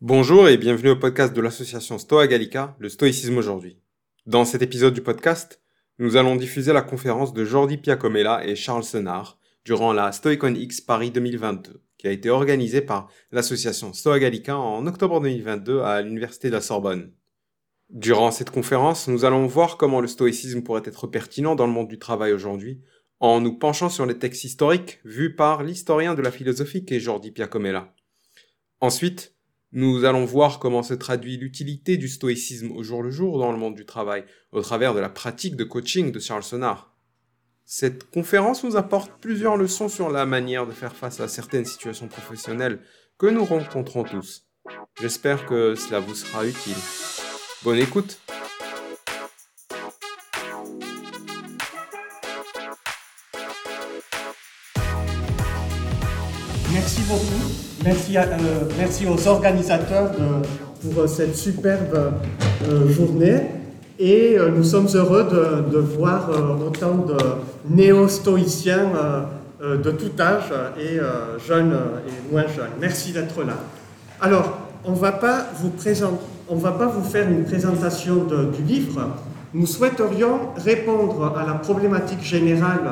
[0.00, 3.80] Bonjour et bienvenue au podcast de l'association Stoa Gallica, le stoïcisme aujourd'hui.
[4.26, 5.60] Dans cet épisode du podcast,
[5.98, 10.80] nous allons diffuser la conférence de Jordi Piacomella et Charles Senard durant la Stoicon X
[10.80, 16.46] Paris 2022, qui a été organisée par l'association Stoa Gallica en octobre 2022 à l'université
[16.46, 17.12] de la Sorbonne.
[17.90, 21.88] Durant cette conférence, nous allons voir comment le stoïcisme pourrait être pertinent dans le monde
[21.88, 22.80] du travail aujourd'hui
[23.18, 27.32] en nous penchant sur les textes historiques vus par l'historien de la philosophie qu'est Jordi
[27.32, 27.92] Piacomella.
[28.80, 29.34] Ensuite,
[29.72, 33.58] nous allons voir comment se traduit l'utilité du stoïcisme au jour le jour dans le
[33.58, 36.94] monde du travail, au travers de la pratique de coaching de Charles Sonnard.
[37.64, 42.08] Cette conférence nous apporte plusieurs leçons sur la manière de faire face à certaines situations
[42.08, 42.80] professionnelles
[43.18, 44.46] que nous rencontrons tous.
[45.00, 46.76] J'espère que cela vous sera utile.
[47.62, 48.18] Bonne écoute
[56.88, 57.52] Merci beaucoup.
[57.84, 60.10] Merci, euh, aux organisateurs
[60.80, 62.14] pour euh, cette superbe
[62.64, 63.42] euh, journée.
[63.98, 65.28] Et nous sommes heureux
[65.70, 66.30] de, voir
[66.64, 67.16] autant de
[67.68, 68.92] néo-stoïciens
[69.60, 70.98] de tout âge, et
[71.46, 71.74] jeunes
[72.06, 72.70] et moins jeunes.
[72.80, 73.54] Merci d'être là.
[74.20, 75.12] Alors, on on va
[76.72, 78.24] pas vous faire une présentation
[78.56, 79.16] du livre.
[79.52, 82.88] Nous souhaiterions répondre à la problématique générale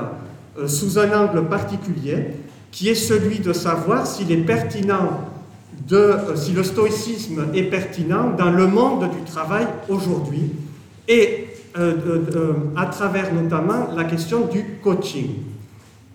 [0.67, 2.33] sous un angle particulier,
[2.77, 5.23] qui est celui de savoir s'il est pertinent
[5.93, 10.53] euh, si le stoïcisme est pertinent dans le monde du travail aujourd'hui,
[11.09, 11.47] et
[11.79, 15.31] euh, de- à travers notamment la question du coaching.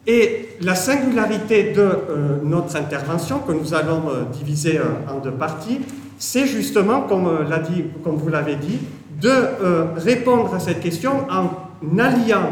[0.06, 5.32] Et la singularité de euh, notre intervention, que nous allons euh, diviser euh, en deux
[5.32, 5.80] parties,
[6.20, 8.78] c'est justement, comme, euh, comme vous l'avez dit,
[9.20, 12.52] de euh, répondre à cette question en alliant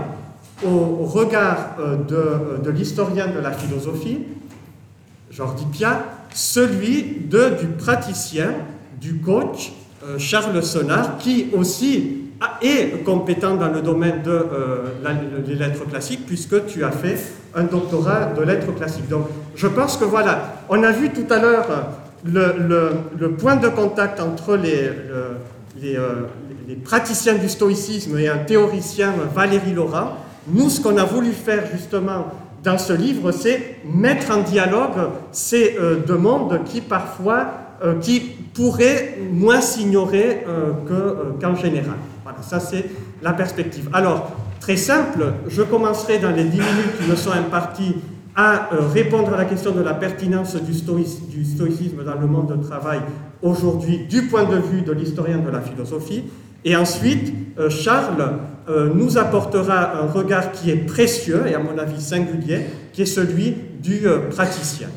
[0.66, 4.20] au regard euh, de, euh, de l'historien de la philosophie,
[5.32, 8.54] Jordi Pia, celui de, du praticien,
[9.00, 9.72] du coach,
[10.06, 12.16] euh, Charles Sonnard, qui aussi
[12.62, 14.78] est compétent dans le domaine de euh,
[15.48, 17.18] les lettres classiques, puisque tu as fait
[17.56, 19.10] un doctorat de lettres classiques.
[19.10, 21.68] Donc, je pense que voilà, on a vu tout à l'heure
[22.26, 25.38] le, le- point de contact entre les, le-
[25.82, 25.98] les,
[26.68, 30.18] les praticiens du stoïcisme et un théoricien, Valérie Laurent.
[30.52, 32.26] Nous, ce qu'on a voulu faire justement
[32.64, 37.48] dans ce livre, c'est mettre en dialogue ces euh, deux mondes qui parfois,
[37.84, 38.20] euh, qui
[38.54, 41.96] pourraient moins s'ignorer euh, que, qu'en général.
[42.24, 42.86] Voilà, ça c'est
[43.22, 43.90] la perspective.
[43.94, 47.96] Alors, très simple, je commencerai dans les 10 minutes qui me sont imparties
[48.36, 53.00] à répondre à la question de la pertinence du, stoïcisme dans le monde du travail
[53.42, 56.24] aujourd'hui du point de vue de l'historien de la philosophie.
[56.64, 57.34] Et ensuite,
[57.70, 58.38] Charles
[58.70, 63.08] euh, nous apportera un regard qui est précieux et à mon avis singulier, qui est
[63.08, 64.90] celui du euh, praticien.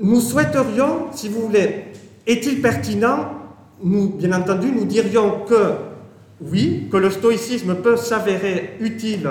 [0.00, 1.84] Nous souhaiterions, si vous voulez,
[2.26, 3.28] est-il pertinent
[3.80, 5.74] Nous, bien entendu, nous dirions que
[6.40, 9.30] oui, que le stoïcisme peut s'avérer utile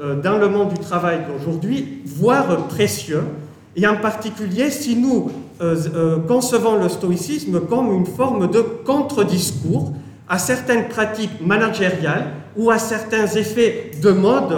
[0.00, 3.24] euh, dans le monde du travail d'aujourd'hui, voire précieux,
[3.76, 5.30] et en particulier si nous
[6.26, 9.92] concevons le stoïcisme comme une forme de contre-discours
[10.30, 12.26] à certaines pratiques managériales
[12.56, 14.52] ou à certains effets de mode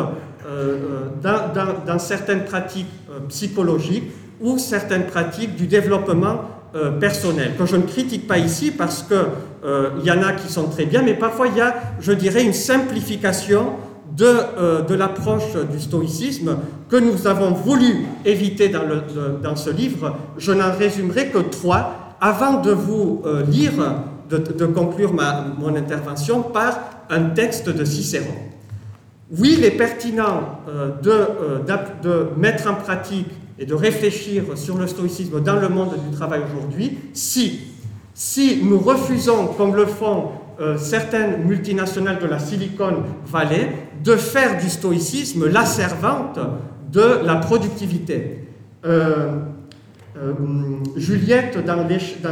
[0.47, 0.77] euh,
[1.25, 4.11] euh, dans, certaines pratiques euh, psychologiques
[4.41, 6.43] ou certaines pratiques du développement
[6.75, 10.69] euh, personnel, que je ne critique pas ici parce qu'il y en a qui sont
[10.69, 13.73] très bien, mais parfois il y a, je dirais, une simplification
[14.15, 16.59] de, euh, de l'approche du stoïcisme
[16.91, 18.83] que nous avons voulu éviter dans,
[19.43, 20.17] dans ce livre.
[20.37, 23.73] Je n'en résumerai que trois avant de vous euh, lire,
[24.31, 26.79] de, conclure ma- mon intervention par
[27.11, 28.35] un texte de Cicéron.
[29.39, 31.59] Oui, il est pertinent euh, de, euh,
[32.03, 33.29] de mettre en pratique
[33.59, 37.61] et de réfléchir sur le stoïcisme dans le monde du travail aujourd'hui si,
[38.15, 43.71] si nous refusons, comme le font euh, certaines multinationales de la Silicon Valley,
[44.05, 46.39] de faire du stoïcisme la servante
[46.91, 48.45] de la productivité.
[50.23, 50.35] Euh, euh,
[50.97, 51.77] Juliette, dans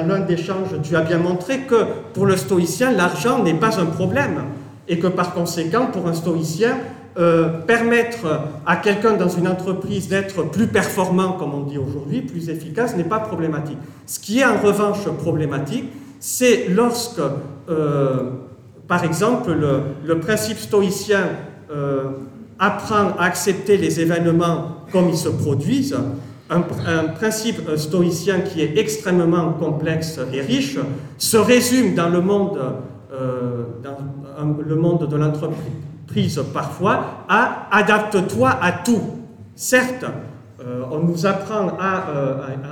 [0.06, 1.84] l'un des échanges, tu as bien montré que
[2.14, 4.42] pour le stoïcien, l'argent n'est pas un problème
[4.86, 6.78] et que par conséquent, pour un stoïcien,
[7.18, 12.48] euh, permettre à quelqu'un dans une entreprise d'être plus performant, comme on dit aujourd'hui, plus
[12.48, 13.78] efficace, n'est pas problématique.
[14.06, 15.86] Ce qui est en revanche problématique,
[16.20, 17.20] c'est lorsque,
[18.86, 19.52] par exemple,
[20.04, 21.30] le, principe stoïcien
[22.58, 25.96] apprend à accepter les événements comme ils se produisent,
[26.50, 26.62] un,
[27.14, 30.78] principe euh, stoïcien qui est extrêmement complexe et riche
[31.16, 32.58] se résume dans le monde,
[33.12, 33.98] euh, dans
[34.42, 39.02] un- le monde de l'entreprise parfois à adapte-toi à tout.
[39.54, 40.04] Certes,
[40.62, 42.04] Euh, on nous apprend à,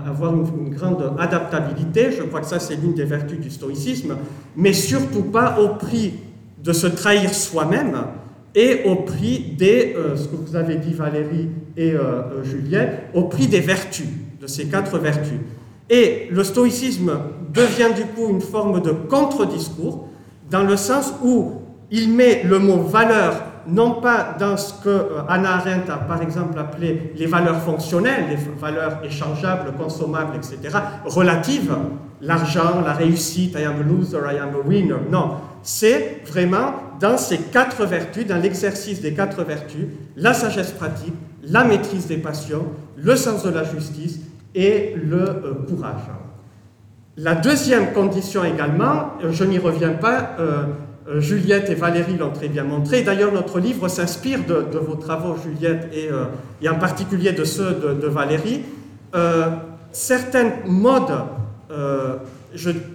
[0.07, 4.15] avoir une, grande adaptabilité, je crois que ça c'est l'une des vertus du stoïcisme,
[4.55, 6.13] mais surtout pas au prix
[6.63, 7.97] de se trahir soi-même
[8.55, 11.95] et au prix des, ce que vous avez dit Valérie et
[12.43, 14.09] Juliette, au prix des vertus,
[14.41, 15.39] de ces quatre vertus.
[15.91, 17.12] Et le stoïcisme
[17.53, 20.09] devient du coup une forme de contre-discours,
[20.50, 25.21] dans le sens où il met le mot valeur non pas dans ce que euh,
[25.29, 31.77] Anna Arendt a par exemple appelé les valeurs fonctionnelles, les valeurs échangeables, consommables, etc., relatives,
[32.23, 34.97] l'argent, la réussite, I am a loser, I am a winner.
[35.11, 39.87] Non, c'est vraiment dans ces quatre vertus, dans l'exercice des quatre vertus,
[40.17, 42.67] la sagesse pratique, la maîtrise des passions,
[42.97, 44.21] le sens de la justice
[44.55, 46.03] et le euh, courage.
[47.17, 50.65] La deuxième condition également, euh, je n'y reviens pas, euh,
[51.21, 53.03] Juliette et Valérie l'ont très bien montré.
[53.03, 56.11] D'ailleurs, notre livre s'inspire de, vos travaux, Juliette, et,
[56.61, 58.65] et, en particulier de ceux de, Valérie.
[59.91, 61.19] certains modes,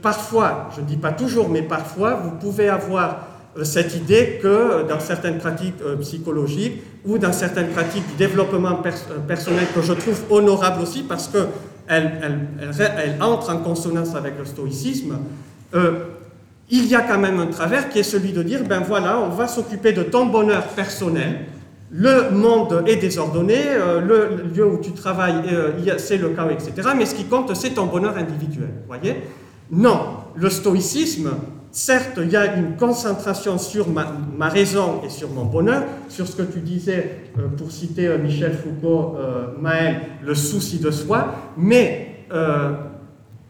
[0.04, 5.00] parfois, je ne dis pas toujours, mais parfois, vous pouvez avoir cette idée que dans
[5.00, 10.82] certaines pratiques psychologiques, ou dans certaines pratiques du développement euh, personnel que je trouve honorables
[10.82, 11.48] aussi parce qu'elles
[11.88, 12.48] elle,
[12.98, 15.18] elle, entrent en consonance avec le stoïcisme,
[15.74, 15.92] euh,
[16.70, 19.30] il y a quand même un travers qui est celui de dire, ben voilà, on
[19.30, 21.46] va s'occuper de ton bonheur personnel,
[21.92, 25.44] le monde est désordonné, euh, le lieu où tu travailles,
[25.98, 26.90] c'est le chaos, etc.
[26.98, 28.70] Mais ce qui compte, c'est ton bonheur individuel.
[28.88, 29.24] Voyez?
[29.72, 30.00] Non,
[30.36, 31.32] le stoïcisme
[31.75, 36.36] Certes, il y a une concentration sur ma, raison et sur mon bonheur, sur ce
[36.36, 41.34] que tu disais, euh, pour citer euh, Michel Foucault, euh, Maël, le souci de soi,
[41.58, 42.10] mais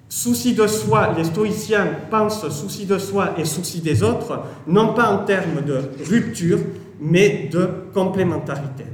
[0.07, 5.09] souci de soi, les stoïciens pensent souci de soi et souci des autres, non pas
[5.09, 6.59] en termes de rupture,
[7.01, 8.85] mais de complémentarité.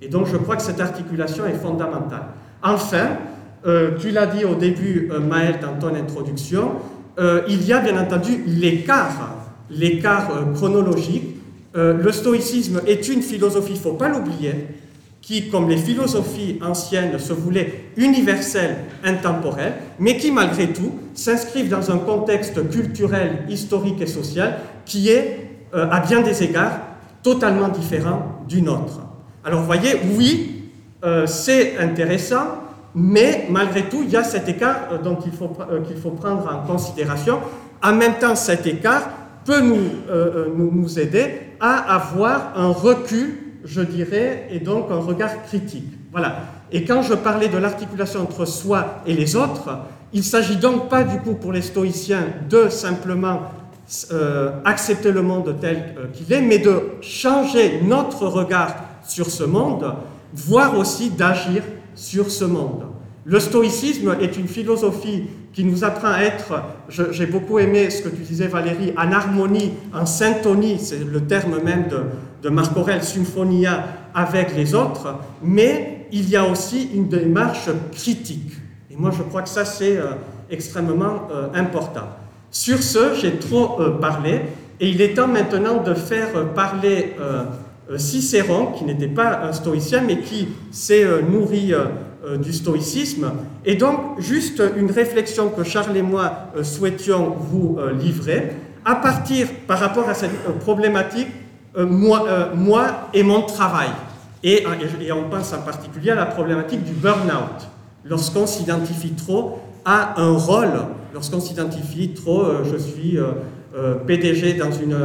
[0.00, 2.26] Et donc je crois que cette articulation est fondamentale.
[2.62, 3.18] Enfin,
[3.98, 6.72] tu l'as dit au début, Maël, dans ton introduction,
[7.18, 9.34] euh, il y a bien entendu l'écart,
[9.70, 11.36] l'écart euh, chronologique.
[11.76, 14.68] Euh, le stoïcisme est une philosophie, il ne faut pas l'oublier,
[15.20, 21.90] qui, comme les philosophies anciennes, se voulait universelle, intemporelle, mais qui, malgré tout, s'inscrivent dans
[21.90, 25.44] un contexte culturel, historique et social qui est,
[25.74, 26.80] à bien des égards,
[27.22, 29.00] totalement différent du nôtre.
[29.44, 30.70] Alors, voyez, oui,
[31.26, 32.46] c'est intéressant,
[32.94, 34.98] mais malgré tout, il y a cet écart euh,
[35.38, 37.38] faut, euh, qu'il faut prendre en considération.
[37.82, 39.08] En même temps, cet écart
[39.44, 45.42] peut euh, nous, nous, aider à avoir un recul, je dirais, et donc un regard
[45.44, 45.92] critique.
[46.10, 46.36] Voilà.
[46.72, 49.70] Et quand je parlais de l'articulation entre soi et les autres,
[50.12, 53.40] il ne s'agit donc pas du coup pour les stoïciens de simplement
[54.66, 59.94] accepter le monde tel qu'il est, mais de changer notre regard sur ce monde,
[60.34, 61.62] voire aussi d'agir
[61.98, 62.84] sur ce monde.
[63.24, 68.08] Le stoïcisme est une philosophie qui nous apprend à être, j'ai beaucoup aimé ce que
[68.08, 72.02] tu disais Valérie, en harmonie, en syntonie, c'est le terme même de,
[72.42, 73.84] de Marc Aurèle, symphonia,
[74.14, 78.52] avec les autres, mais il y a aussi une démarche critique.
[78.90, 80.12] Et moi je crois que ça c'est euh,
[80.48, 82.08] extrêmement euh, important.
[82.50, 84.42] Sur ce, j'ai trop euh, parlé,
[84.80, 87.16] et il est temps maintenant de faire parler
[87.96, 91.72] Cicéron, qui n'était pas un stoïcien, mais qui s'est nourri
[92.28, 93.30] euh, du stoïcisme.
[93.64, 98.96] Et donc, juste une réflexion que Charles et moi euh, souhaitions vous euh, livrer, à
[98.96, 101.28] partir, par rapport à cette problématique,
[101.76, 103.90] moi, moi et mon travail.
[104.42, 104.64] Et,
[105.00, 107.68] et, on pense en particulier à la problématique du burn-out,
[108.04, 110.72] lorsqu'on s'identifie trop à un rôle,
[111.14, 113.18] lorsqu'on s'identifie trop, je suis
[113.76, 114.96] euh, PDG dans une,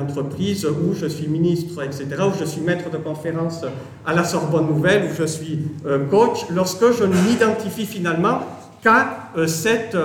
[0.00, 3.64] entreprise où je suis ministre, etc., où je suis maître de conférence
[4.06, 8.40] à la Sorbonne Nouvelle, où je suis euh, coach, lorsque je ne m'identifie finalement
[8.82, 9.96] qu'à euh, cette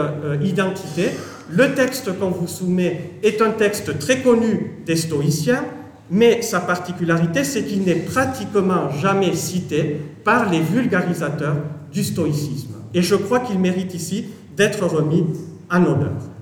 [0.41, 1.11] identité.
[1.49, 5.63] Le texte qu'on vous soumet est un texte très connu des stoïciens,
[6.09, 11.57] mais sa particularité, c'est qu'il n'est pratiquement jamais cité par les vulgarisateurs
[11.91, 12.73] du stoïcisme.
[12.93, 14.25] Et je crois qu'il mérite ici
[14.57, 15.25] d'être remis
[15.71, 16.32] en honneur.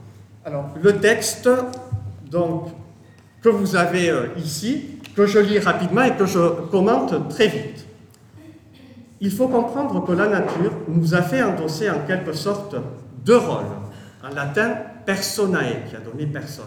[0.44, 1.48] Alors, le texte
[2.32, 2.70] donc,
[3.44, 6.40] que vous avez euh, ici, que je lis rapidement et que je
[6.72, 7.86] commente très vite.
[9.20, 12.76] Il faut comprendre que la nature nous a fait endosser en quelque sorte
[13.24, 13.66] deux rôles.
[14.24, 14.74] En latin,
[15.06, 16.66] personae, qui a donné personne.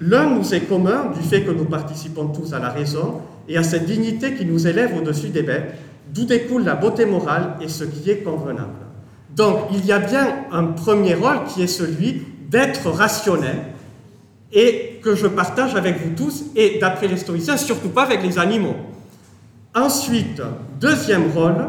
[0.00, 3.62] L'un nous est commun du fait que nous participons tous à la raison et à
[3.62, 5.74] cette dignité qui nous élève au-dessus des bêtes,
[6.12, 8.89] d'où découle la beauté morale et ce qui est convenable.
[9.36, 13.56] Donc il y a bien un premier rôle qui est celui d'être rationnel
[14.52, 18.38] et que je partage avec vous tous et d'après les stoïciens, surtout pas avec les
[18.38, 18.76] animaux.
[19.74, 20.42] Ensuite,
[20.80, 21.64] deuxième rôle,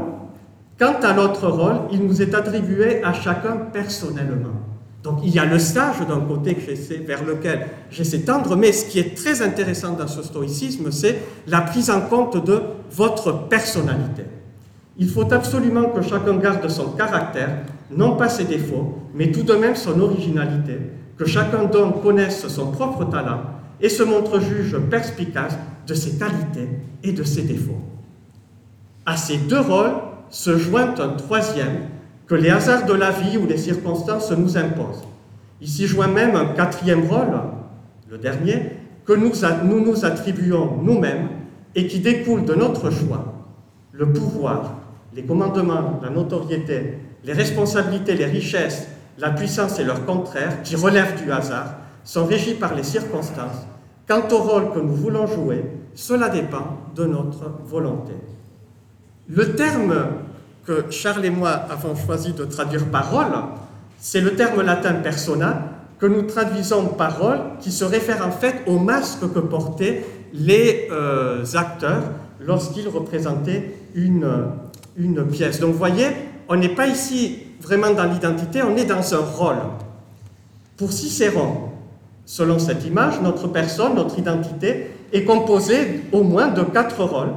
[0.79, 4.55] quant à l'autre rôle, il nous est attribué à chacun personnellement.
[5.03, 6.57] Donc il y a le stage d'un côté
[7.07, 11.61] vers lequel j'essaie tendre, mais ce qui est très intéressant dans ce stoïcisme, c'est la
[11.61, 14.23] prise en compte de votre personnalité.
[14.97, 19.53] Il faut absolument que chacun garde son caractère, non pas ses défauts, mais tout de
[19.53, 20.77] même son originalité,
[21.17, 23.41] que chacun d'eux connaisse son propre talent
[23.79, 25.57] et se montre juge perspicace
[25.87, 26.69] de ses qualités
[27.03, 27.81] et de ses défauts.
[29.05, 29.93] À ces deux rôles
[30.29, 31.87] se joint un troisième
[32.27, 35.03] que les hasards de la vie ou les circonstances nous imposent.
[35.61, 37.33] Ici joint même un quatrième rôle,
[38.09, 38.71] le dernier,
[39.05, 39.31] que nous,
[39.85, 41.29] nous attribuons nous-mêmes
[41.75, 43.33] et qui découle de notre choix,
[43.91, 44.80] le pouvoir,
[45.13, 48.87] les commandements, la notoriété, les responsabilités, les richesses,
[49.17, 53.67] la puissance et leurs contraires, qui relèvent du hasard, sont régis par les circonstances.
[54.07, 55.63] Quant au rôle que nous voulons jouer,
[55.93, 58.13] cela dépend de notre volonté.
[59.29, 59.95] Le terme
[60.65, 63.33] que Charles et moi avons choisi de traduire parole,
[63.97, 68.79] c'est le terme latin persona que nous traduisons parole qui se réfère en fait au
[68.79, 70.03] masque que portaient
[70.33, 72.03] les euh, acteurs
[72.39, 74.25] lorsqu'ils représentaient une,
[74.97, 75.59] une pièce.
[75.59, 76.07] Donc vous voyez,
[76.49, 79.57] on n'est pas ici vraiment dans l'identité, on est dans un rôle.
[80.77, 81.69] Pour Cicéron,
[82.25, 87.33] selon cette image, notre personne, notre identité est composée au moins de quatre rôles.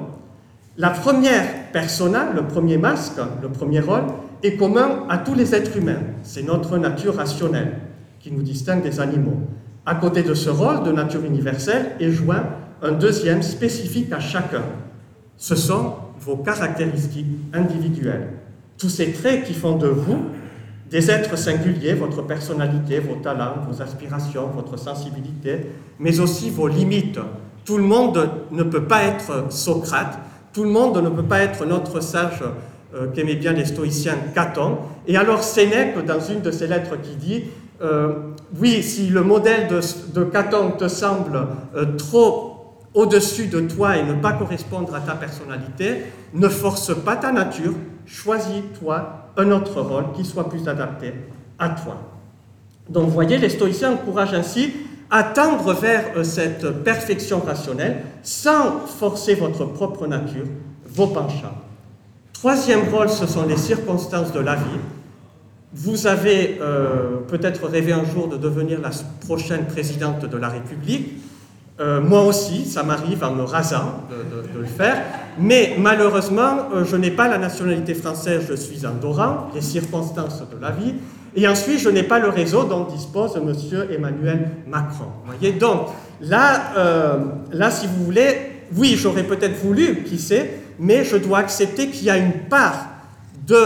[0.76, 4.04] La première persona, le premier masque, le premier rôle,
[4.42, 6.00] est commun à tous les êtres humains.
[6.23, 7.78] C'est notre nature rationnelle
[8.20, 9.40] qui nous distingue des animaux.
[9.87, 12.44] À côté de ce rôle de nature universelle est joint
[12.82, 14.62] un deuxième spécifique à chacun.
[15.37, 15.94] Ce sont
[16.25, 18.28] vos caractéristiques individuelles.
[18.78, 20.19] Tous ces traits qui font de vous
[20.90, 25.66] des êtres singuliers, votre personnalité, vos talents, vos aspirations, votre sensibilité,
[25.99, 27.19] mais aussi vos limites.
[27.64, 30.19] Tout le monde ne peut pas être Socrate,
[30.52, 32.43] tout le monde ne peut pas être notre sage
[32.95, 34.78] euh, qu'aimaient bien les stoïciens Caton.
[35.09, 37.45] Et alors Sénèque, dans une de ses lettres, qui dit
[37.83, 38.12] euh,
[38.61, 39.81] Oui, si le modèle de,
[40.14, 42.53] de Caton te semble euh, trop
[42.94, 47.74] au-dessus de toi et ne pas correspondre à ta personnalité, ne force pas ta nature,
[48.06, 51.12] choisis-toi un autre rôle qui soit plus adapté
[51.58, 51.96] à toi.
[52.88, 54.72] Donc voyez, les stoïciens encouragent ainsi
[55.10, 60.46] à tendre vers euh, cette perfection rationnelle sans forcer votre propre nature,
[60.86, 61.58] vos penchants.
[62.32, 64.80] Troisième rôle, ce sont les circonstances de la vie.
[65.72, 68.90] Vous avez euh, peut-être rêvé un jour de devenir la
[69.24, 71.14] prochaine présidente de la République.
[71.81, 75.02] Euh, moi aussi, ça m'arrive en me rasant de, le faire,
[75.37, 80.61] mais malheureusement, euh, je n'ai pas la nationalité française, je suis andorran, les circonstances de
[80.62, 80.95] la vie,
[81.35, 83.52] et ensuite, je n'ai pas le réseau dont dispose M.
[83.90, 85.07] Emmanuel Macron.
[85.59, 85.88] Donc,
[86.21, 87.16] là, euh,
[87.50, 88.37] là, si vous voulez,
[88.76, 92.87] oui, j'aurais peut-être voulu, qui sait, mais je dois accepter qu'il y a une part
[93.49, 93.59] de,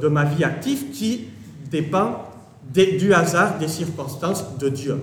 [0.00, 1.28] de ma vie active qui
[1.70, 2.22] dépend
[2.72, 4.96] du hasard, des circonstances de Dieu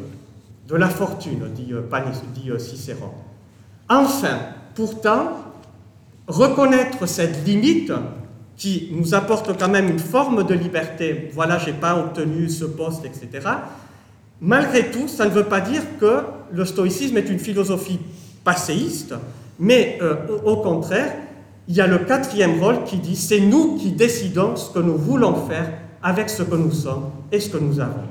[0.68, 3.12] de la fortune, dit, euh, euh, Cicéron.
[3.90, 4.40] Enfin,
[4.76, 5.30] pourtant,
[6.28, 7.92] reconnaître cette limite
[8.56, 13.04] qui nous apporte quand même une forme de liberté, voilà, j'ai pas obtenu ce poste,
[13.06, 13.48] etc.
[14.40, 18.00] Malgré tout, ça ne veut pas dire que le stoïcisme est une philosophie
[18.44, 19.16] passéiste,
[19.60, 20.16] mais euh,
[20.46, 21.14] au contraire,
[21.68, 24.98] il y a le quatrième rôle qui dit c'est nous qui décidons ce que nous
[24.98, 28.04] voulons faire avec ce que nous sommes et ce que nous avons.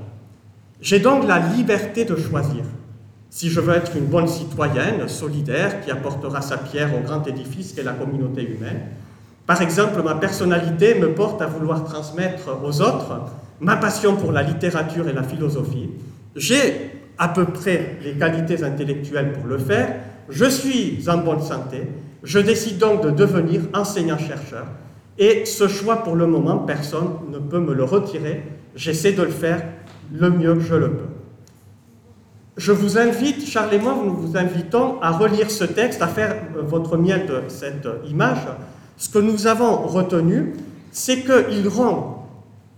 [0.82, 2.64] J'ai donc la liberté de choisir.
[3.30, 7.72] Si je veux être une bonne citoyenne, solidaire, qui apportera sa pierre au grand édifice
[7.72, 8.80] qu'est la communauté humaine,
[9.46, 13.22] par exemple, ma personnalité me porte à vouloir transmettre aux autres
[13.60, 15.88] ma passion pour la littérature et la philosophie.
[16.34, 19.94] J'ai à peu près les qualités intellectuelles pour le faire.
[20.28, 21.82] Je suis en bonne santé.
[22.24, 24.66] Je décide donc de devenir enseignant-chercheur.
[25.16, 28.42] Et ce choix, pour le moment, personne ne peut me le retirer.
[28.74, 29.62] J'essaie de le faire
[30.12, 31.12] le mieux que je le peux.
[32.56, 36.36] Je vous invite, Charles et moi, nous vous invitons à relire ce texte, à faire
[36.62, 38.46] votre miel de cette image.
[38.98, 40.52] Ce que nous avons retenu,
[40.90, 42.28] c'est qu'il rend,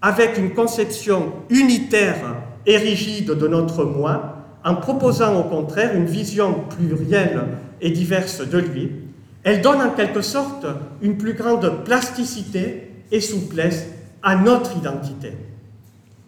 [0.01, 6.65] avec une conception unitaire et rigide de notre moi, en proposant au contraire une vision
[6.71, 7.45] plurielle
[7.81, 8.93] et diverse de lui,
[9.43, 10.67] elle donne en quelque sorte
[11.03, 13.87] une plus grande plasticité et souplesse
[14.23, 15.33] à notre identité.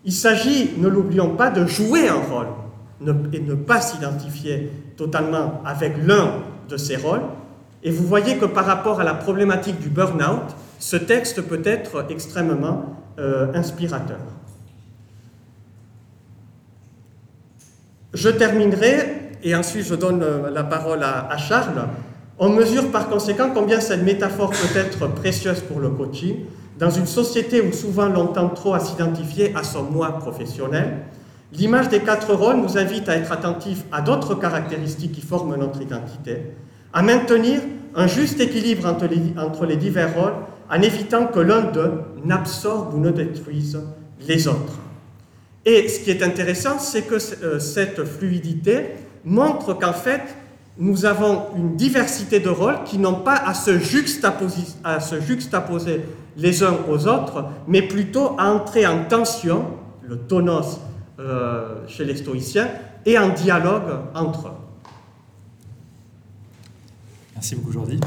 [0.06, 2.46] Il s'agit, ne l'oublions pas, de jouer un rôle
[3.32, 7.22] et ne pas s'identifier totalement avec l'un de ces rôles.
[7.82, 12.06] Et vous voyez que par rapport à la problématique du burn-out, ce texte peut être
[12.08, 14.20] extrêmement euh, inspirateur.
[18.14, 21.88] Je terminerai, et ensuite je donne euh, la parole à, Charles,
[22.38, 26.44] On mesure par conséquent combien cette métaphore peut être précieuse pour le coaching
[26.78, 30.98] dans une société où souvent l'on tend trop à s'identifier à son moi professionnel.
[31.52, 35.80] L'image des quatre rôles nous invite à être attentifs à d'autres caractéristiques qui forment notre
[35.80, 36.52] identité,
[36.92, 37.60] à maintenir
[37.94, 40.34] un juste équilibre entre les, divers rôles
[40.70, 41.92] en évitant que l'un d'eux
[42.24, 43.80] n'absorbe ou ne détruise
[44.26, 44.78] les autres.
[45.64, 48.90] Et ce qui est intéressant, c'est que euh, cette fluidité
[49.24, 50.22] montre qu'en fait,
[50.78, 54.60] nous avons une diversité de rôles qui n'ont pas à se juxtaposer
[56.36, 59.64] les uns aux autres, mais plutôt à entrer en tension,
[60.02, 60.80] le tonos
[61.18, 62.68] euh, chez les stoïciens,
[63.04, 64.52] et en dialogue entre eux.
[67.34, 68.00] Merci beaucoup Jordi.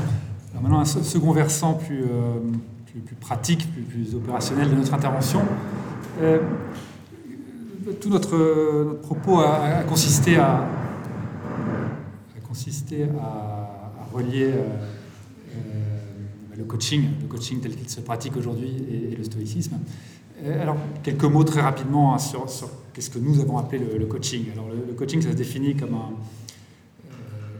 [0.61, 2.39] Maintenant, un second versant plus, euh,
[2.85, 5.41] plus, pratique, plus, opérationnel de notre intervention.
[6.21, 6.39] Euh,
[8.01, 10.67] tout notre, propos a, consisté à,
[12.47, 13.69] consisté à,
[14.13, 14.51] relier
[16.59, 19.79] le coaching, le coaching tel qu'il se pratique aujourd'hui et, le stoïcisme.
[20.61, 22.45] Alors, quelques mots très rapidement hein, sur,
[22.93, 24.45] qu'est-ce que nous avons appelé le, coaching.
[24.53, 26.11] Alors, le, coaching, ça se définit comme un,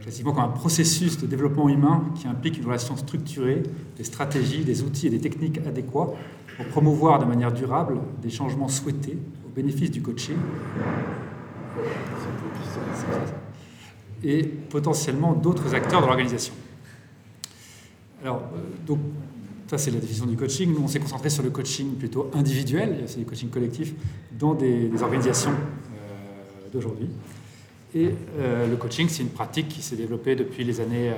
[0.02, 3.62] classiquement comme un processus de développement humain qui implique une relation structurée,
[3.96, 6.10] des stratégies, des outils et des techniques adéquats
[6.56, 10.34] pour promouvoir de manière durable des changements souhaités au bénéfice du coaché
[14.22, 16.52] et potentiellement d'autres acteurs de l'organisation.
[18.22, 18.94] Alors, euh,
[19.70, 20.74] ça c'est la définition du coaching.
[20.74, 23.94] Nous, on s'est concentré sur le coaching plutôt individuel, c'est du coaching collectif,
[24.36, 27.08] dans des, organisations euh, d'aujourd'hui.
[27.94, 31.12] Et euh, le coaching, c'est une pratique qui s'est développée depuis les années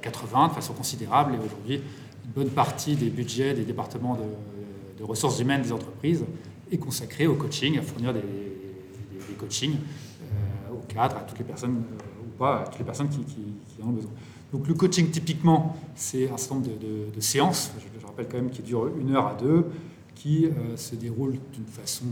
[0.00, 1.34] 80 euh, de façon considérable.
[1.34, 1.82] Et aujourd'hui,
[2.24, 6.24] une bonne partie des budgets des départements de, ressources humaines des entreprises
[6.70, 8.20] est consacrée au coaching, à fournir des,
[9.38, 9.76] coachings
[10.70, 11.82] aux cadres, à toutes les personnes,
[12.22, 14.10] ou pas, à toutes les personnes qui, en ont besoin.
[14.52, 18.62] Donc le coaching, typiquement, c'est un certain nombre de, séances, je, rappelle quand même, qui
[18.62, 19.66] durent une heure à deux,
[20.14, 22.04] qui se déroulent d'une façon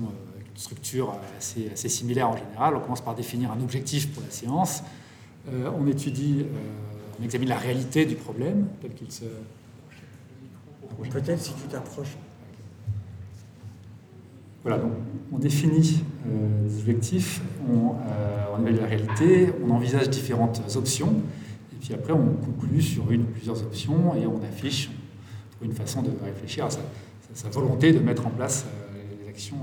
[0.58, 2.74] structure assez, assez, similaire en général.
[2.76, 4.82] On commence par définir un objectif pour la séance.
[5.48, 9.24] Euh, on étudie, euh, on examine la réalité du problème tel qu'il se.
[11.10, 12.16] Peut-être si tu t'approches.
[14.64, 14.92] Voilà, donc
[15.32, 17.94] on définit euh, des objectifs, on,
[18.52, 21.14] on évalue la réalité, on envisage différentes options,
[21.80, 24.90] puis après on conclut sur une ou plusieurs options et on affiche
[25.62, 28.66] une façon de réfléchir à sa, volonté de mettre en place
[29.22, 29.56] les actions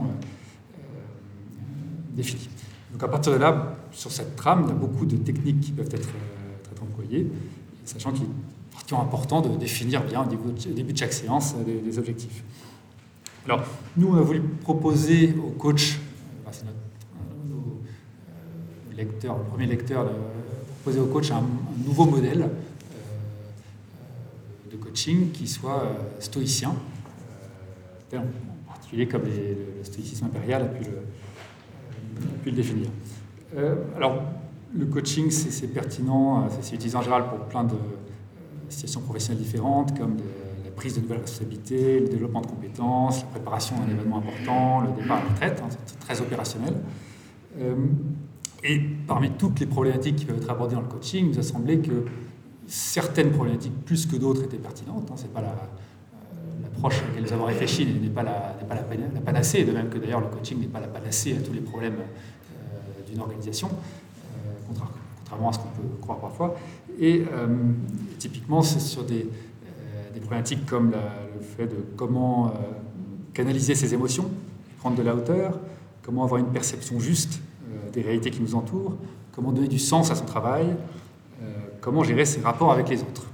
[2.16, 2.50] définie.
[2.92, 5.72] Donc à partir de là, sur cette trame, il y a beaucoup de techniques qui
[5.72, 7.28] peuvent être, euh, employées,
[7.84, 8.30] sachant qu'il est
[8.72, 12.44] particulièrement important de définir bien au début de chaque séance euh, des, objectifs.
[13.46, 13.64] Alors,
[13.98, 16.00] nous, on a voulu proposer au coach,
[16.48, 16.78] euh, c'est notre,
[18.96, 20.06] lecteur, le premier lecteur,
[20.86, 21.44] proposer au coach un,
[21.84, 22.48] nouveau modèle
[24.72, 25.82] de coaching qui soit
[26.20, 26.76] stoïcien,
[28.14, 28.22] en
[28.68, 30.84] particulier comme le stoïcisme impérial a pu
[32.46, 32.90] le, définir.
[33.58, 34.22] Euh, alors,
[34.78, 39.42] le coaching, c'est pertinent, euh, c'est utilisé en général pour plein de euh, situations professionnelles
[39.42, 40.18] différentes, comme
[40.64, 45.02] la prise de nouvelles responsabilités, le développement de compétences, la préparation d'un événement important, le
[45.02, 46.76] départ à la retraite, hein, c'est très opérationnel.
[48.68, 51.44] Et parmi toutes les problématiques qui peuvent être abordées dans le coaching, il nous a
[51.44, 52.06] semblé que
[52.68, 55.10] certaines problématiques, plus que d'autres, étaient pertinentes.
[55.12, 55.56] Hein, pas la,
[56.64, 58.32] l'approche à laquelle nous avons réfléchi n'est pas, la,
[58.68, 61.54] pas la, panacée, de même que d'ailleurs le coaching n'est pas la panacée à tous
[61.54, 66.56] les problèmes euh, d'une organisation, euh, contrairement à ce qu'on peut croire parfois.
[67.00, 67.48] Et euh,
[68.18, 69.28] typiquement, c'est sur des,
[70.22, 72.52] problématiques comme le fait de comment
[73.32, 74.32] canaliser ses émotions,
[74.80, 75.60] prendre de la hauteur,
[76.02, 77.42] comment avoir une perception juste
[77.94, 78.96] des réalités qui nous entourent,
[79.32, 80.76] comment donner du sens à son travail,
[81.82, 83.26] comment gérer ses rapports avec les autres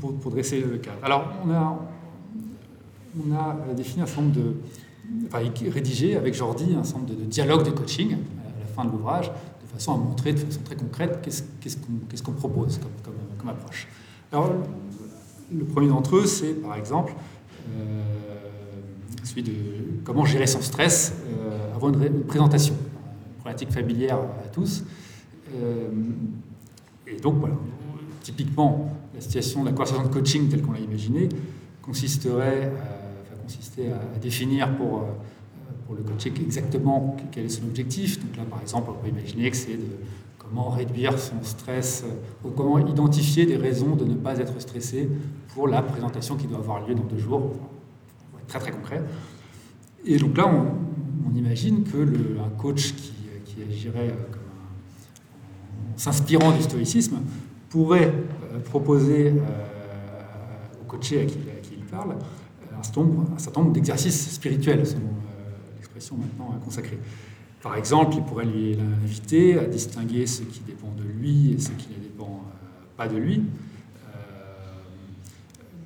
[0.00, 0.98] pour, pour, dresser le cadre.
[1.02, 4.54] Alors, on a, a défini un certain de.
[5.26, 8.90] Enfin, rédigé avec Jordi un certain nombre de, dialogues de coaching à la fin de
[8.90, 11.18] l'ouvrage, de façon à montrer de façon très concrète
[11.60, 12.80] qu'est-ce qu'on propose
[13.38, 13.88] comme, approche.
[14.30, 14.52] Alors,
[15.52, 17.12] le premier d'entre eux, c'est par exemple
[17.76, 18.02] euh,
[19.24, 19.52] celui de
[20.04, 21.51] comment gérer son stress euh,
[21.90, 22.74] une, présentation.
[22.74, 24.84] Une problématique familière à tous.
[25.54, 25.90] Euh,
[27.06, 27.56] et donc, voilà,
[28.22, 31.28] typiquement, la situation de la conversation de coaching telle qu'on l'a imaginée
[31.82, 35.04] consisterait, à, consister à, définir pour, euh,
[35.86, 38.20] pour le coaching exactement quel est son objectif.
[38.20, 39.96] Donc là, par exemple, on peut imaginer que c'est de
[40.38, 42.04] comment réduire son stress,
[42.44, 45.08] ou comment identifier des raisons de ne pas être stressé
[45.54, 47.52] pour la présentation qui doit avoir lieu dans deux jours.
[48.38, 49.02] Être très très concret.
[50.04, 50.91] Et donc là, on,
[51.36, 53.12] imagine que le, coach qui,
[53.68, 54.10] agirait
[55.94, 57.18] en s'inspirant du stoïcisme
[57.68, 58.12] pourrait
[58.64, 59.32] proposer
[60.80, 61.38] au coaché à qui,
[61.76, 62.16] il parle
[62.78, 65.10] un certain nombre, d'exercices spirituels, selon
[65.76, 66.98] l'expression maintenant consacrée.
[67.62, 71.70] Par exemple, il pourrait lui l'inviter à distinguer ce qui dépend de lui et ce
[71.70, 72.42] qui ne dépend
[72.96, 73.42] pas de lui.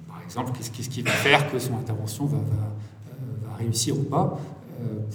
[0.08, 2.38] par exemple, qu'est-ce qui va faire que son intervention va,
[3.58, 4.55] réussir ou pas euh,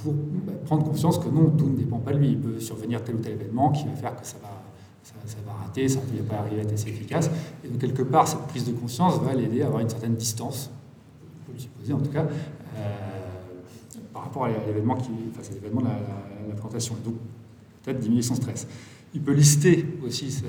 [0.01, 2.29] pour bah, prendre conscience que non, tout ne dépend pas de lui.
[2.29, 4.61] Il peut survenir tel ou tel événement qui va faire que ça va,
[5.03, 7.29] ça, va rater, ça ne va pas arriver à être assez efficace.
[7.63, 10.69] Et donc, quelque part, cette prise de conscience va l'aider à avoir une certaine distance,
[11.41, 12.25] on peut le supposer en tout cas,
[12.77, 12.97] euh,
[14.13, 16.95] par rapport à l'événement qui, enfin, l'événement de la, présentation.
[17.03, 17.15] Donc,
[17.83, 18.67] peut-être diminuer son stress.
[19.13, 20.43] Il peut lister aussi,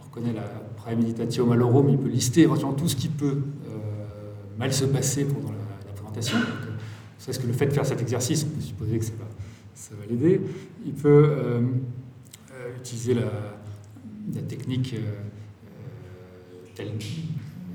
[0.00, 0.42] on reconnaît la
[0.76, 3.78] préméditatio malorum, il peut lister éventuellement tout ce qui peut euh,
[4.58, 6.38] mal se passer pendant la, présentation.
[7.32, 9.12] C'est que le fait de faire cet exercice, on peut supposer que ça
[9.98, 10.42] va, l'aider.
[10.84, 11.60] Il peut euh,
[12.52, 15.14] euh, utiliser la, technique euh,
[16.74, 16.92] telle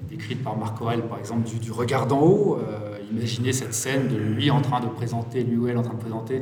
[0.07, 2.59] décrite par Marc Aurel, par exemple, du, regard d'en haut.
[3.12, 5.99] imaginer cette scène de lui en train de présenter, lui ou elle en train de
[5.99, 6.41] présenter,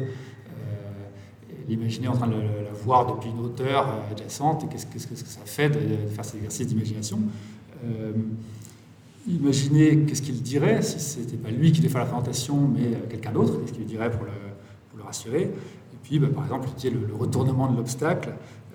[1.70, 5.70] l'imaginer en train de la, voir depuis une hauteur adjacente, et qu'est-ce que ça fait
[5.70, 7.20] de, faire cet exercice d'imagination?
[9.28, 12.88] Imaginez qu'est-ce qu'il dirait si ce n'était pas lui qui devait faire la présentation, mais
[12.88, 14.32] euh, quelqu'un d'autre, qu'est-ce qu'il dirait pour le,
[15.04, 15.44] rassurer.
[15.44, 18.34] Et puis, bah, par exemple, le, le, retournement de l'obstacle,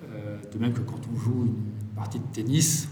[0.09, 2.87] euh, de même que quand on joue une partie de tennis,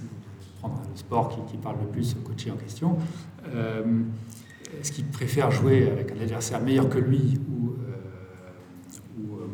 [0.59, 2.97] prendre le sport qui, parle le plus au coaché en question,
[3.55, 3.83] euh,
[4.79, 7.73] est-ce qu'il préfère jouer avec un adversaire meilleur que lui ou,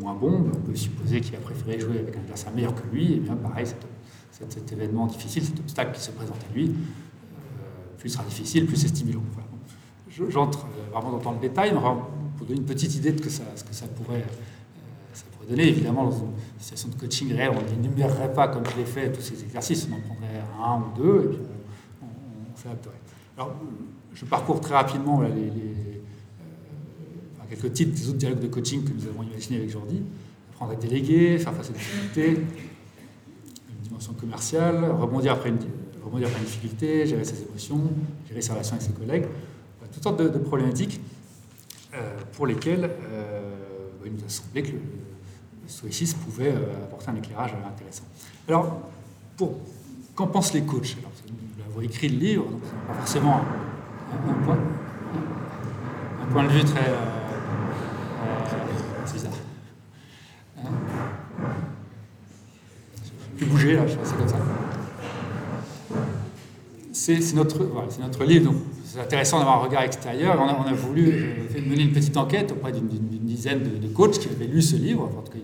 [0.00, 0.50] moins bon?
[0.54, 3.36] On peut supposer qu'il a préféré jouer avec un adversaire meilleur que lui, et bien
[3.36, 3.66] pareil,
[4.30, 6.74] cet événement difficile, cet obstacle qui se présente à lui,
[7.98, 9.22] plus ce sera difficile, plus c'est stimulant.
[10.28, 11.80] J'entre euh, vraiment dans le détail, mais
[12.36, 15.68] pour donner une petite idée de ce que ça pourrait, euh, ça pourrait donner.
[15.68, 19.20] Évidemment, dans une situation de coaching réel, on n'énumérerait pas, comme je l'ai fait, tous
[19.20, 21.38] ces exercices, on en prendrait un ou deux, et puis
[22.02, 22.94] on, on s'adapterait.
[23.36, 23.54] Alors,
[24.14, 25.28] je parcours très rapidement euh,
[27.48, 30.02] quelques titres des autres dialogues de coaching que nous avons imaginés avec Jordi.
[30.52, 35.58] Apprendre à déléguer, faire face à des difficultés, une dimension commerciale, rebondir après une
[36.04, 37.90] rebondir après une difficulté, gérer ses émotions,
[38.28, 39.26] gérer ses relations avec ses collègues,
[39.92, 41.00] toutes sortes de, problématiques
[41.94, 43.40] euh, pour lesquelles euh,
[44.04, 44.80] il nous a semblé que le,
[45.66, 48.04] stoïcisme pouvait euh, apporter un éclairage intéressant.
[48.48, 48.80] Alors,
[50.14, 50.96] qu'en pensent les coachs?
[50.98, 53.40] Alors, Nous avons écrit le livre, donc pas forcément
[54.12, 54.16] un,
[56.32, 56.90] point, de vue très
[59.12, 59.32] bizarre.
[63.04, 64.38] Je peux bouger là, je suis comme ça
[67.16, 67.58] c'est notre,
[68.00, 70.36] notre livre, donc c'est intéressant d'avoir un regard extérieur.
[70.38, 72.88] On a, voulu euh, mener une petite enquête auprès d'une
[73.22, 75.38] dizaine de, coachs qui avaient lu ce livre, enfin, en tout cas,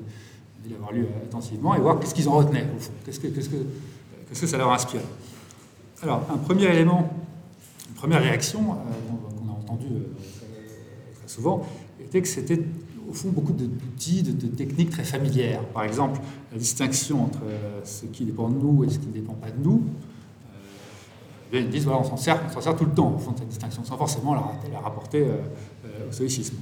[0.71, 2.93] l'avoir lu euh, intensivement, et voir qu'est-ce qu'ils en retenaient, au fond.
[3.05, 5.01] Qu'est-ce que, ça leur inspire
[6.03, 7.11] Alors, un premier élément,
[7.89, 10.03] une première réaction euh, qu'on a entendue
[11.19, 11.67] très souvent,
[12.01, 12.61] était que c'était
[13.09, 15.63] au fond beaucoup d'outils, de, techniques très familières.
[15.69, 16.21] Par exemple,
[16.53, 17.41] la distinction entre
[17.85, 19.83] ce qui dépend de nous et ce qui ne dépend pas de nous
[21.53, 23.85] ils disent voilà, on s'en sert, sert tout le temps, au fond, de cette distinction,
[23.85, 25.37] sans forcément la, la rapporter euh,
[25.85, 26.57] euh, au stoïcisme.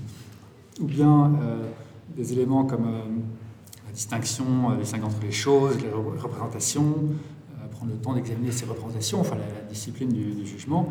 [0.81, 1.63] Ou bien euh,
[2.17, 4.45] des éléments comme la distinction,
[4.79, 6.95] distinguer entre les choses, les représentations,
[7.71, 10.89] prendre le temps d'examiner ces représentations, enfin la, discipline du, jugement.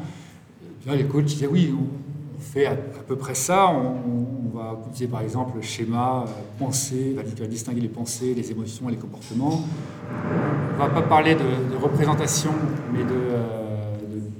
[0.84, 5.22] Bien, les coachs disaient oui, on, fait à, peu près ça, on, va utiliser par
[5.22, 6.26] exemple le schéma
[6.58, 9.62] pensée, va, va distinguer les pensées, les émotions et les comportements.
[10.10, 12.52] On ne va pas parler de, de représentation,
[12.92, 13.61] mais de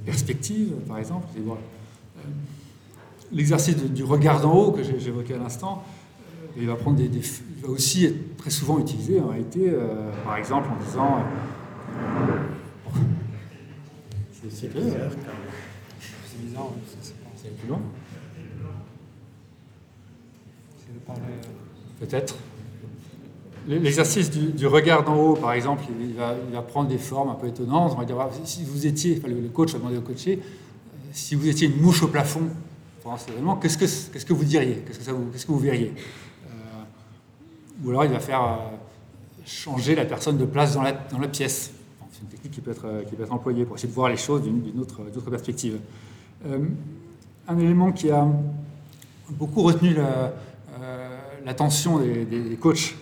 [0.04, 1.26] perspective, par exemple.
[1.36, 2.20] Euh,
[3.32, 5.82] l'exercice du regard d'en haut que j'évoquais à l'instant,
[6.56, 7.20] euh, il va, des,
[7.62, 11.24] va aussi être très souvent utilisé en réalité, euh, par exemple en disant.
[14.50, 15.10] c'est bizarre.
[16.00, 16.68] C'est bizarre,
[17.36, 17.80] c'est plus loin.
[22.00, 22.36] Peut-être.
[23.68, 27.92] L'exercice du, regard d'en haut, par exemple, il va, prendre des formes un peu étonnantes.
[27.94, 31.34] On va dire, ah, si vous étiez, le, coach va demander au coaché, euh, si
[31.36, 32.42] vous étiez une mouche au plafond
[33.02, 34.82] pendant cet événement, qu'est-ce que, qu'est-ce que vous diriez?
[34.86, 35.92] Qu'est-ce que, vous, verriez?
[36.46, 38.56] Euh, Ou alors il va faire euh,
[39.46, 40.92] changer la personne de place dans la,
[41.28, 41.72] pièce.
[42.10, 45.30] c'est une technique qui peut, être, employée pour essayer de voir les choses d'une, autre,
[45.30, 45.78] perspective.
[46.44, 48.26] un élément qui a
[49.30, 49.94] beaucoup retenu
[51.44, 52.96] l'attention des coachs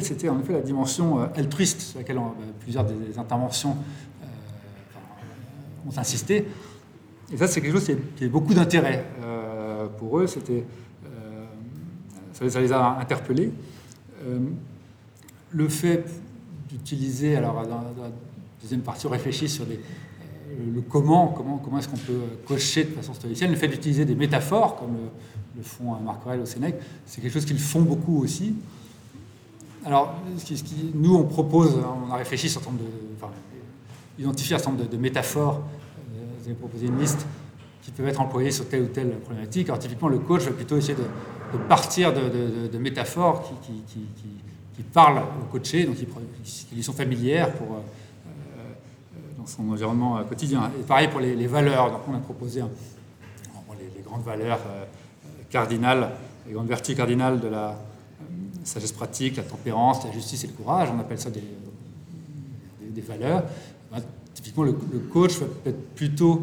[0.00, 3.76] c'était en effet la dimension euh, altruiste sur laquelle euh, plusieurs des interventions
[4.22, 6.48] euh, ont insisté.
[7.32, 9.06] Et ça, c'est quelque chose qui a, beaucoup d'intérêt
[9.98, 10.26] pour eux.
[10.26, 10.64] C'était,
[12.32, 13.50] ça, les a interpellés.
[15.50, 16.04] le fait
[16.68, 18.10] d'utiliser, alors dans, la
[18.60, 23.14] deuxième partie, on réfléchit sur le comment, comment, comment est-ce qu'on peut cocher de façon
[23.14, 23.50] stoïcienne.
[23.50, 24.94] Le fait d'utiliser des métaphores, comme
[25.56, 28.56] le, font Marc Aurèle au Sénèque, c'est quelque chose qu'ils font beaucoup aussi.
[29.84, 33.12] Alors, ce qui, nous, on propose, on a réfléchi sur un certain nombre de.
[34.18, 35.62] Identifié un certain nombre de, métaphores.
[36.14, 37.26] Euh, vous avez proposé une liste
[37.80, 39.68] qui peuvent être employées sur telle ou telle problématique.
[39.68, 45.84] Alors, typiquement, le coach va plutôt essayer de, partir de, métaphores qui, parlent au coaché,
[45.84, 46.06] donc qui,
[46.74, 50.70] lui sont familières pour, euh, euh, dans son environnement quotidien.
[50.78, 51.90] Et pareil pour les, valeurs.
[51.90, 54.60] Donc, on a proposé les, grandes valeurs
[55.50, 56.10] cardinales,
[56.46, 57.78] les grandes vertus cardinales de la
[58.64, 61.42] sagesse pratique, la tempérance, la justice et le courage, on appelle ça des,
[63.00, 63.44] valeurs.
[64.34, 64.72] Typiquement, le,
[65.12, 66.42] coach va peut-être plutôt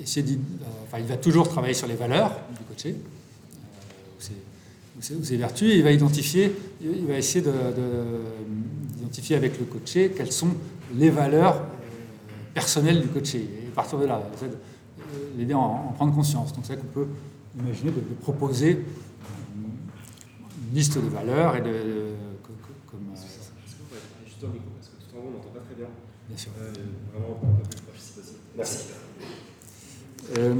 [0.00, 2.96] essayer de, euh, enfin, il va toujours travailler sur les valeurs du coaché,
[4.30, 4.34] euh,
[4.98, 7.44] ou ses, vertus, et il va identifier, il va essayer
[8.96, 10.50] d'identifier de, avec le coaché quelles sont
[10.96, 11.64] les valeurs euh,
[12.54, 14.20] personnelles du coaché, et partir de là,
[15.36, 16.52] l'aider à en, prendre conscience.
[16.52, 17.06] Donc c'est vrai qu'on peut
[17.58, 18.84] imaginer de proposer
[20.72, 21.72] liste de valeurs et de.
[22.86, 23.16] comme, euh,
[24.24, 25.88] Juste un micro, parce que tout en haut, on n'entend pas très bien.
[26.28, 26.50] Bien sûr.
[26.60, 26.72] Euh,
[27.12, 28.38] vraiment, un peu plus proche si possible.
[28.56, 28.78] Merci.
[30.36, 30.54] Euh,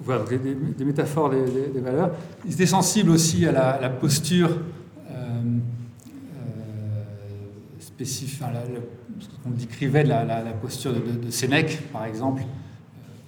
[0.00, 2.10] voilà, des, des, métaphores des, des, valeurs.
[2.44, 4.50] Ils étaient sensibles aussi à la, la posture
[5.10, 7.04] euh, euh,
[7.78, 8.52] spécifique, enfin,
[9.20, 12.42] ce qu'on décrivait de la, la, la posture de, de, Sénèque, par exemple,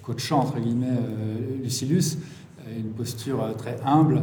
[0.03, 0.99] coachant entre guillemets
[1.63, 2.19] Lucilius,
[2.77, 4.23] une posture très humble,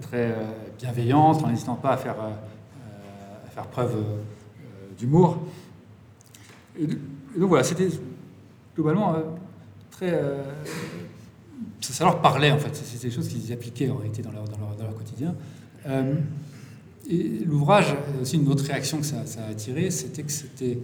[0.00, 0.44] très euh,
[0.78, 5.38] bienveillante, en n'hésitant pas à faire, euh, à faire preuve euh, d'humour.
[6.78, 7.88] Et, donc voilà, c'était
[8.74, 9.14] globalement
[9.90, 10.18] très.
[11.80, 14.58] ça leur parlait en fait, c'était des choses qu'ils appliquaient en réalité dans leur, dans
[14.58, 15.34] leur, dans leur quotidien.
[17.08, 20.78] et l'ouvrage, aussi une autre réaction que ça, ça a attiré, c'était que c'était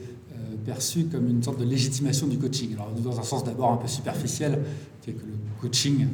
[0.66, 2.74] perçu comme une sorte de légitimation du coaching.
[2.74, 4.60] Alors, dans un sens d'abord un peu superficiel,
[5.00, 6.06] qui est que le coaching,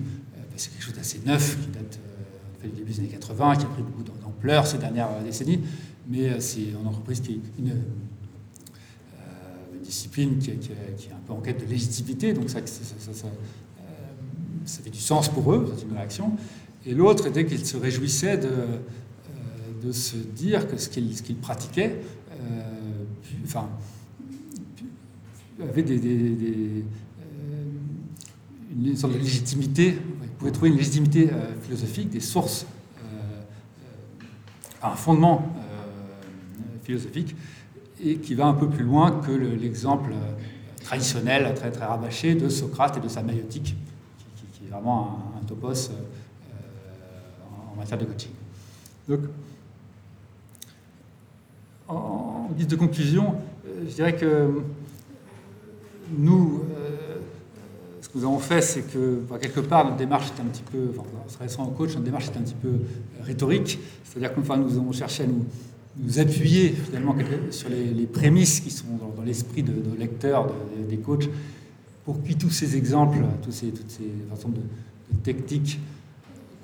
[0.57, 1.99] c'est quelque chose d'assez neuf, qui date
[2.69, 5.61] du début des années 80, qui a pris beaucoup d'ampleur ces dernières décennies,
[6.09, 7.75] mais euh, c'est une entreprise qui est une, euh,
[9.83, 12.63] discipline qui, est un peu en quête de légitimité, donc ça, euh,
[14.67, 16.33] fait du sens pour eux, c'est une réaction.
[16.87, 22.01] Et l'autre était qu'ils se réjouissaient de, se dire que ce qu'ils pratiquaient
[23.45, 23.69] enfin,
[25.61, 26.85] avait des,
[28.71, 29.99] une sorte de légitimité
[30.41, 32.67] pouvez trouver une légitimité euh, philosophique, des sources,
[32.99, 33.07] euh,
[33.83, 35.55] euh, un fondement
[36.83, 37.37] philosophique,
[38.03, 40.15] et qui va un peu plus loin que l'exemple
[40.83, 43.77] traditionnel, très, très rabâché, de Socrate et de sa maïotique,
[44.55, 45.91] qui, est vraiment un, topos
[47.71, 48.31] en, matière de coaching.
[49.07, 49.21] Donc,
[51.87, 53.35] en, guise de conclusion,
[53.87, 54.63] je dirais que
[56.17, 56.65] nous,
[58.11, 61.09] que nous avons fait, c'est que, quelque part, notre démarche est un petit peu, enfin,
[61.25, 62.73] en s'adressant au coach, notre démarche est un petit peu
[63.23, 63.79] rhétorique.
[64.05, 65.45] C'est-à-dire que nous avons cherché à nous,
[66.19, 67.15] appuyer finalement
[67.51, 70.53] sur les, prémices qui sont dans, l'esprit de, lecteurs,
[70.89, 71.29] des coachs,
[72.05, 74.61] pour que tous ces exemples, tous ces, toutes ces façons de,
[75.23, 75.79] techniques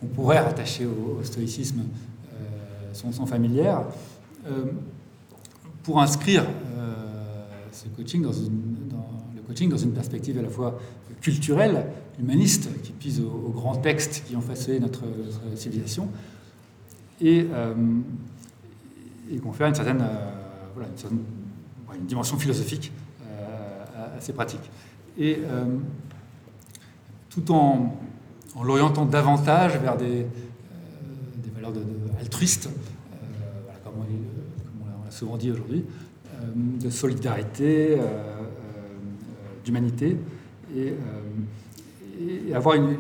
[0.01, 1.81] qu'on pourrait rattacher au, stoïcisme
[2.33, 3.83] euh, sont, familières,
[4.47, 4.65] euh,
[5.83, 6.45] pour inscrire
[6.77, 6.95] euh,
[7.73, 9.06] ce coaching dans, dans, le
[9.47, 10.79] coaching dans une perspective à la fois
[11.21, 11.87] culturel,
[12.21, 15.03] humaniste, qui pise aux, grands textes qui ont façonné notre,
[15.55, 16.09] civilisation,
[17.21, 17.75] et, euh,
[19.43, 20.31] confère une certaine, euh,
[20.75, 24.71] voilà, une, dimension philosophique euh, à, ces pratiques.
[25.19, 25.65] Et euh,
[27.31, 27.97] tout en,
[28.55, 30.27] en l'orientant davantage vers des,
[31.55, 31.73] valeurs
[32.21, 32.69] altruistes,
[33.83, 35.85] comme on, l'a souvent dit aujourd'hui,
[36.45, 37.99] de solidarité,
[39.67, 40.17] d'humanité,
[40.75, 42.97] et, euh, avoir une,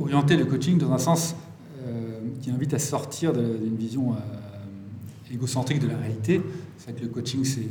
[0.00, 1.36] orienter le coaching dans un sens
[1.84, 4.16] euh, qui invite à sortir d'une vision euh,
[5.34, 6.40] égocentrique de la réalité.
[6.78, 7.66] C'est vrai que le coaching, c'est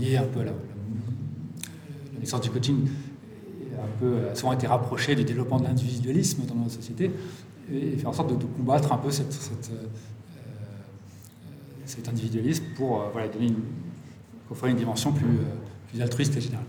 [0.00, 2.88] lié un peu à la, la naissance du coaching
[3.78, 7.10] un peu, a souvent été rapproché du développement de l'individualisme dans notre société
[7.72, 9.28] et, faire en sorte de, combattre un peu cet
[12.08, 13.62] individualisme pour voilà, donner une,
[14.50, 16.66] offrir une dimension plus altruiste et générale.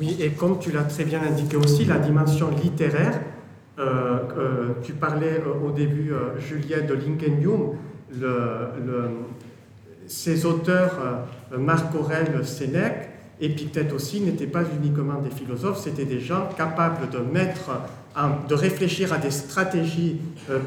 [0.00, 3.20] Oui, et comme tu l'as très bien indiqué aussi, la dimension littéraire,
[3.78, 7.74] euh, euh, tu parlais euh, au début, Juliette, de Lincoln
[8.18, 8.30] le,
[10.06, 10.98] ces auteurs,
[11.58, 13.08] Marc Aurèle, Sénèque,
[13.40, 17.70] Épictète aussi, n'étaient pas uniquement des philosophes, c'était des gens capables de mettre
[18.46, 20.20] de réfléchir à des stratégies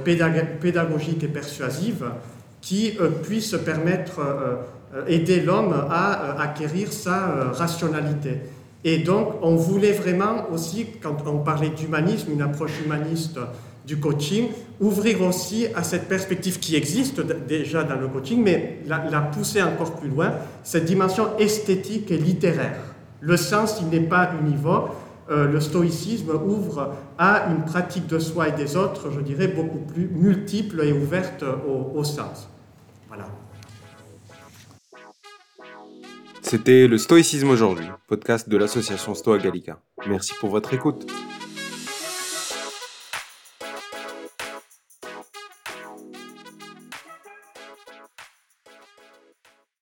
[0.03, 2.05] pédagogiques et persuasives
[2.61, 4.19] qui puissent permettre,
[5.07, 8.39] aider l'homme à acquérir sa rationalité.
[8.87, 13.39] Et donc, on voulait vraiment aussi, quand on parlait d'humanisme, une approche humaniste
[13.83, 19.21] du coaching, ouvrir aussi à cette perspective qui existe déjà dans le coaching, mais la,
[19.21, 22.79] pousser encore plus loin, cette dimension esthétique et littéraire.
[23.21, 24.95] Le sens, il n'est pas univore.
[25.31, 29.79] Euh, le stoïcisme ouvre à une pratique de soi et des autres, je dirais, beaucoup
[29.79, 32.47] plus multiple et ouverte au, au sens.
[33.07, 33.25] Voilà.
[36.55, 39.81] C'était le Stoïcisme aujourd'hui, podcast de l'association Stoa Gallica.
[40.07, 41.05] Merci pour votre écoute.